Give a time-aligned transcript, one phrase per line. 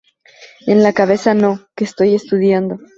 [0.65, 2.79] ¡En la cabeza no, que estoy estudiando!